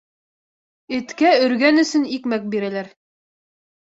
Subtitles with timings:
[0.99, 2.93] Эткә өргән өсөн икмәк бирәләр.